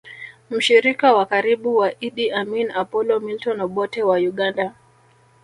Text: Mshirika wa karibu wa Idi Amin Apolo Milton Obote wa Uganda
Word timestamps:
Mshirika 0.49 1.13
wa 1.13 1.25
karibu 1.25 1.77
wa 1.77 1.93
Idi 1.99 2.31
Amin 2.31 2.71
Apolo 2.71 3.19
Milton 3.19 3.61
Obote 3.61 4.03
wa 4.03 4.17
Uganda 4.17 4.73